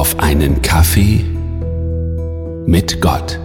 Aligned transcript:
auf 0.00 0.18
einen 0.18 0.62
Kaffee 0.62 1.22
mit 2.66 3.02
Gott. 3.02 3.38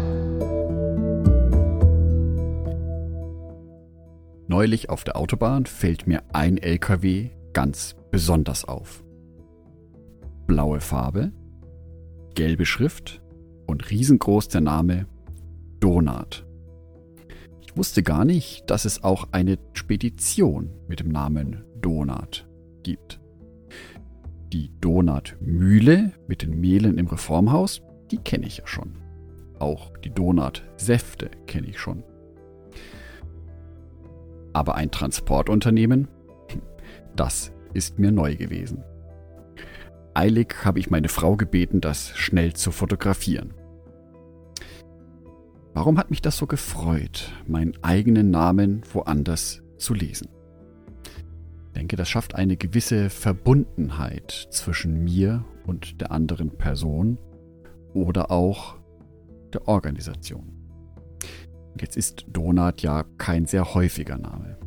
Neulich 4.47 4.89
auf 4.89 5.03
der 5.03 5.17
Autobahn 5.17 5.65
fällt 5.65 6.07
mir 6.07 6.23
ein 6.31 6.57
LKW 6.57 7.31
ganz 7.51 7.97
besonders 8.09 8.63
auf. 8.63 9.03
Blaue 10.47 10.79
Farbe, 10.79 11.33
gelbe 12.35 12.65
Schrift 12.65 13.21
und 13.67 13.91
riesengroß 13.91 14.47
der 14.47 14.61
Name 14.61 15.07
Donat. 15.81 16.45
Ich 17.59 17.75
wusste 17.75 18.01
gar 18.01 18.23
nicht, 18.23 18.69
dass 18.69 18.85
es 18.85 19.03
auch 19.03 19.27
eine 19.33 19.59
Spedition 19.73 20.69
mit 20.87 21.01
dem 21.01 21.09
Namen 21.09 21.65
Donat 21.81 22.47
gibt. 22.81 23.19
Die 24.55 24.71
Donatmühle 24.79 26.13
mit 26.27 26.41
den 26.41 26.61
Mehlen 26.61 26.97
im 26.97 27.07
Reformhaus, 27.07 27.81
die 28.09 28.19
kenne 28.19 28.47
ich 28.47 28.59
ja 28.59 28.65
schon. 28.65 28.93
Auch 29.59 29.97
die 29.97 30.11
Donatsäfte 30.11 31.29
kenne 31.45 31.67
ich 31.67 31.77
schon. 31.77 32.05
Aber 34.53 34.75
ein 34.75 34.91
Transportunternehmen, 34.91 36.07
das 37.17 37.51
ist 37.73 37.99
mir 37.99 38.13
neu 38.13 38.37
gewesen. 38.37 38.81
Eilig 40.13 40.55
habe 40.63 40.79
ich 40.79 40.89
meine 40.89 41.09
Frau 41.09 41.35
gebeten, 41.35 41.81
das 41.81 42.11
schnell 42.15 42.53
zu 42.53 42.71
fotografieren. 42.71 43.53
Warum 45.73 45.97
hat 45.97 46.11
mich 46.11 46.21
das 46.21 46.37
so 46.37 46.47
gefreut, 46.47 47.29
meinen 47.45 47.73
eigenen 47.83 48.31
Namen 48.31 48.83
woanders 48.93 49.63
zu 49.75 49.93
lesen? 49.93 50.29
Denke, 51.75 51.95
das 51.95 52.09
schafft 52.09 52.35
eine 52.35 52.57
gewisse 52.57 53.09
Verbundenheit 53.09 54.47
zwischen 54.49 55.03
mir 55.03 55.43
und 55.65 55.99
der 56.01 56.11
anderen 56.11 56.57
Person 56.57 57.17
oder 57.93 58.31
auch 58.31 58.77
der 59.53 59.67
Organisation. 59.67 60.51
Jetzt 61.79 61.97
ist 61.97 62.25
Donat 62.29 62.81
ja 62.81 63.03
kein 63.17 63.45
sehr 63.45 63.73
häufiger 63.73 64.17
Name. 64.17 64.57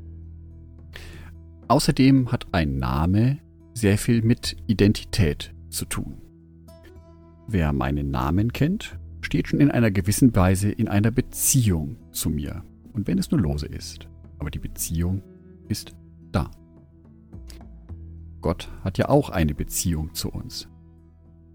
Außerdem 1.69 2.31
hat 2.33 2.47
ein 2.53 2.77
Name 2.77 3.39
sehr 3.75 3.99
viel 3.99 4.23
mit 4.23 4.57
Identität 4.67 5.55
zu 5.71 5.85
tun. 5.85 6.21
Wer 7.47 7.73
meinen 7.73 8.11
Namen 8.11 8.53
kennt, 8.53 8.99
steht 9.23 9.49
schon 9.49 9.61
in 9.61 9.71
einer 9.71 9.91
gewissen 9.91 10.35
Weise 10.35 10.71
in 10.71 10.89
einer 10.89 11.11
Beziehung 11.11 11.97
zu 12.11 12.29
mir. 12.29 12.63
Und 12.93 13.07
wenn 13.07 13.19
es 13.19 13.31
nur 13.31 13.41
lose 13.41 13.67
ist. 13.67 14.09
Aber 14.39 14.51
die 14.51 14.59
Beziehung 14.59 15.23
ist 15.69 15.95
da. 16.33 16.51
Gott 18.41 18.69
hat 18.85 18.99
ja 18.99 19.09
auch 19.09 19.31
eine 19.31 19.55
Beziehung 19.55 20.15
zu 20.15 20.31
uns. 20.31 20.69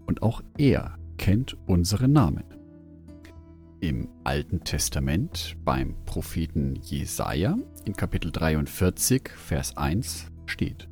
Und 0.06 0.22
auch 0.22 0.42
er 0.58 0.98
kennt 1.16 1.56
unsere 1.66 2.08
Namen. 2.08 2.44
Im 3.80 4.08
Alten 4.24 4.64
Testament 4.64 5.56
beim 5.64 5.94
Propheten 6.06 6.76
Jesaja 6.76 7.56
in 7.84 7.94
Kapitel 7.94 8.30
43, 8.30 9.28
Vers 9.28 9.76
1 9.76 10.30
steht: 10.46 10.88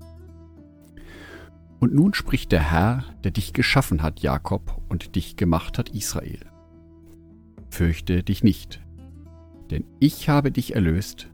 Und 1.81 1.95
nun 1.95 2.15
spricht 2.15 2.53
der 2.53 2.71
Herr, 2.71 3.05
der 3.25 3.31
dich 3.31 3.53
geschaffen 3.53 4.03
hat, 4.03 4.21
Jakob, 4.21 4.83
und 4.89 5.15
dich 5.17 5.37
gemacht 5.37 5.79
hat, 5.79 5.91
Israel. 5.91 6.41
Fürchte 7.71 8.23
dich 8.23 8.45
nicht, 8.45 8.83
denn 9.71 9.85
ich 9.99 10.29
habe 10.29 10.53
dich 10.53 10.75
erlöst, 10.75 11.31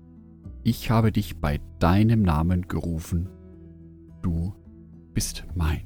ich 0.62 0.90
habe 0.90 1.10
dich 1.10 1.38
bei 1.38 1.60
deinem 1.80 2.22
Namen 2.22 2.68
gerufen, 2.68 3.28
du 4.22 4.54
bist 5.14 5.44
mein. 5.54 5.82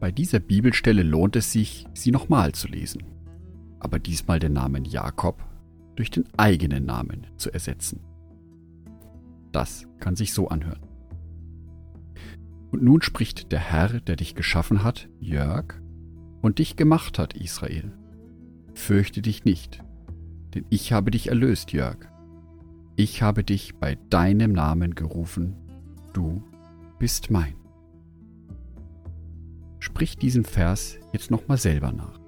Bei 0.00 0.12
dieser 0.12 0.40
Bibelstelle 0.40 1.02
lohnt 1.02 1.36
es 1.36 1.52
sich, 1.52 1.86
sie 1.94 2.10
nochmal 2.10 2.52
zu 2.52 2.68
lesen, 2.68 3.02
aber 3.80 3.98
diesmal 3.98 4.38
den 4.38 4.52
Namen 4.52 4.84
Jakob 4.84 5.42
durch 5.96 6.10
den 6.10 6.24
eigenen 6.36 6.84
Namen 6.84 7.26
zu 7.36 7.50
ersetzen. 7.52 8.00
Das 9.52 9.86
kann 10.00 10.16
sich 10.16 10.32
so 10.32 10.48
anhören. 10.48 10.80
Und 12.70 12.82
nun 12.82 13.02
spricht 13.02 13.52
der 13.52 13.60
Herr, 13.60 14.00
der 14.00 14.16
dich 14.16 14.34
geschaffen 14.34 14.82
hat, 14.82 15.08
Jörg, 15.20 15.80
und 16.42 16.58
dich 16.58 16.76
gemacht 16.76 17.18
hat, 17.18 17.34
Israel. 17.34 17.92
Fürchte 18.74 19.22
dich 19.22 19.44
nicht, 19.44 19.82
denn 20.54 20.66
ich 20.70 20.92
habe 20.92 21.12
dich 21.12 21.28
erlöst, 21.28 21.72
Jörg. 21.72 21.98
Ich 22.96 23.22
habe 23.22 23.44
dich 23.44 23.76
bei 23.76 23.96
deinem 24.10 24.52
Namen 24.52 24.94
gerufen, 24.94 25.56
du 26.14 26.42
bist 26.98 27.30
mein. 27.30 27.54
Sprich 29.78 30.16
diesen 30.16 30.44
Vers 30.44 30.98
jetzt 31.12 31.30
nochmal 31.30 31.58
selber 31.58 31.92
nach. 31.92 32.18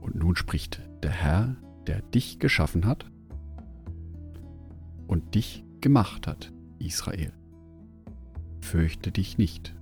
Und 0.00 0.14
nun 0.14 0.34
spricht 0.34 0.80
der 1.02 1.10
Herr, 1.10 1.56
der 1.86 2.00
dich 2.00 2.38
geschaffen 2.38 2.86
hat 2.86 3.10
und 5.06 5.34
dich 5.34 5.64
gemacht 5.82 6.26
hat, 6.26 6.52
Israel. 6.78 7.32
Fürchte 8.60 9.12
dich 9.12 9.36
nicht, 9.36 9.74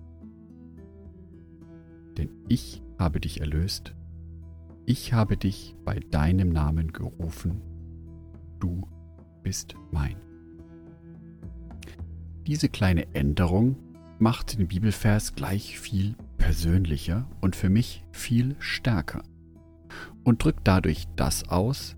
denn 2.18 2.30
ich 2.48 2.82
habe 2.98 3.20
dich 3.20 3.40
erlöst, 3.40 3.94
ich 4.84 5.12
habe 5.12 5.36
dich 5.36 5.76
bei 5.84 5.98
deinem 5.98 6.50
Namen 6.50 6.92
gerufen, 6.92 7.60
du 8.60 8.86
bist 9.42 9.74
mein. 9.90 10.25
Diese 12.46 12.68
kleine 12.68 13.12
Änderung 13.12 13.76
macht 14.20 14.56
den 14.56 14.68
Bibelvers 14.68 15.34
gleich 15.34 15.80
viel 15.80 16.14
persönlicher 16.38 17.28
und 17.40 17.56
für 17.56 17.68
mich 17.68 18.04
viel 18.12 18.54
stärker 18.60 19.24
und 20.22 20.44
drückt 20.44 20.60
dadurch 20.68 21.06
das 21.16 21.48
aus, 21.48 21.96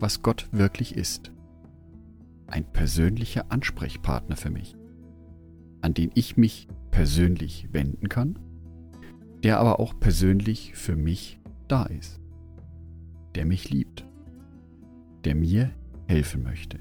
was 0.00 0.22
Gott 0.22 0.48
wirklich 0.50 0.96
ist. 0.96 1.30
Ein 2.48 2.64
persönlicher 2.64 3.52
Ansprechpartner 3.52 4.36
für 4.36 4.50
mich, 4.50 4.76
an 5.80 5.94
den 5.94 6.10
ich 6.14 6.36
mich 6.36 6.66
persönlich 6.90 7.68
wenden 7.70 8.08
kann, 8.08 8.36
der 9.44 9.60
aber 9.60 9.78
auch 9.78 9.98
persönlich 10.00 10.72
für 10.74 10.96
mich 10.96 11.38
da 11.68 11.84
ist, 11.84 12.20
der 13.36 13.46
mich 13.46 13.70
liebt, 13.70 14.04
der 15.24 15.36
mir 15.36 15.70
helfen 16.08 16.42
möchte, 16.42 16.80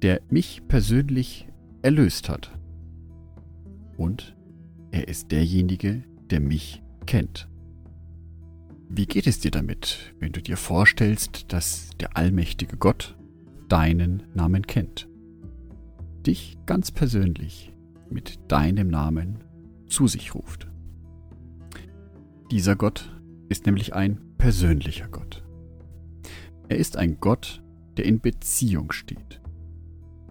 der 0.00 0.22
mich 0.30 0.62
persönlich 0.66 1.49
erlöst 1.82 2.28
hat. 2.28 2.50
Und 3.96 4.36
er 4.90 5.08
ist 5.08 5.30
derjenige, 5.30 6.04
der 6.30 6.40
mich 6.40 6.82
kennt. 7.06 7.48
Wie 8.88 9.06
geht 9.06 9.26
es 9.26 9.38
dir 9.38 9.50
damit, 9.50 10.14
wenn 10.18 10.32
du 10.32 10.42
dir 10.42 10.56
vorstellst, 10.56 11.52
dass 11.52 11.90
der 12.00 12.16
allmächtige 12.16 12.76
Gott 12.76 13.16
deinen 13.68 14.24
Namen 14.34 14.66
kennt? 14.66 15.08
Dich 16.26 16.58
ganz 16.66 16.90
persönlich 16.90 17.72
mit 18.10 18.40
deinem 18.48 18.88
Namen 18.88 19.44
zu 19.86 20.08
sich 20.08 20.34
ruft. 20.34 20.68
Dieser 22.50 22.74
Gott 22.74 23.16
ist 23.48 23.66
nämlich 23.66 23.94
ein 23.94 24.20
persönlicher 24.38 25.08
Gott. 25.08 25.44
Er 26.68 26.78
ist 26.78 26.96
ein 26.96 27.18
Gott, 27.20 27.62
der 27.96 28.06
in 28.06 28.20
Beziehung 28.20 28.90
steht. 28.92 29.40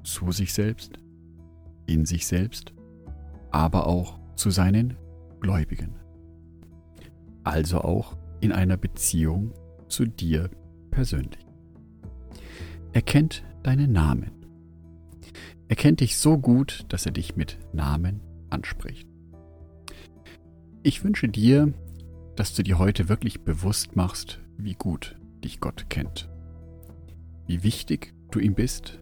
Zu 0.04 0.32
sich 0.32 0.54
selbst, 0.54 1.00
in 1.90 2.06
sich 2.06 2.28
selbst, 2.28 2.74
aber 3.52 3.88
auch 3.88 4.20
zu 4.36 4.52
seinen 4.52 4.96
Gläubigen. 5.40 5.96
Also 7.44 7.82
auch 7.82 8.16
in 8.42 8.52
einer 8.52 8.78
Beziehung 8.78 9.54
zu 9.88 10.06
dir 10.06 10.50
persönlich. 10.92 11.46
Er 12.94 13.02
kennt 13.02 13.44
deinen 13.64 13.92
Namen. 13.92 14.32
Er 15.68 15.76
kennt 15.76 16.00
dich 16.00 16.18
so 16.18 16.38
gut, 16.38 16.86
dass 16.90 17.06
er 17.06 17.12
dich 17.12 17.36
mit 17.36 17.60
Namen 17.74 18.22
anspricht. 18.50 19.08
Ich 20.82 21.04
wünsche 21.04 21.28
dir, 21.28 21.74
dass 22.36 22.54
du 22.54 22.64
dir 22.64 22.80
heute 22.80 23.10
wirklich 23.10 23.42
bewusst 23.42 23.96
machst, 23.96 24.40
wie 24.58 24.74
gut 24.74 25.18
dich 25.44 25.60
Gott 25.60 25.90
kennt. 25.90 26.30
Wie 27.48 27.64
wichtig 27.64 28.14
du 28.32 28.40
ihm 28.40 28.56
bist 28.56 29.00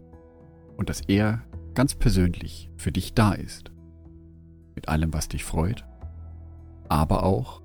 und 0.76 0.88
dass 0.88 1.02
er 1.02 1.42
ganz 1.78 1.94
persönlich 1.94 2.72
für 2.76 2.90
dich 2.90 3.14
da 3.14 3.34
ist. 3.34 3.70
Mit 4.74 4.88
allem, 4.88 5.14
was 5.14 5.28
dich 5.28 5.44
freut, 5.44 5.84
aber 6.88 7.22
auch 7.22 7.62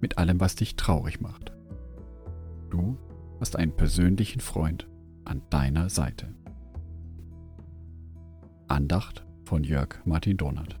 mit 0.00 0.18
allem, 0.18 0.40
was 0.40 0.56
dich 0.56 0.74
traurig 0.74 1.20
macht. 1.20 1.52
Du 2.68 2.98
hast 3.38 3.54
einen 3.54 3.70
persönlichen 3.70 4.40
Freund 4.40 4.88
an 5.24 5.40
deiner 5.50 5.88
Seite. 5.88 6.34
Andacht 8.66 9.24
von 9.44 9.62
Jörg 9.62 10.04
Martin 10.04 10.36
Donat. 10.36 10.80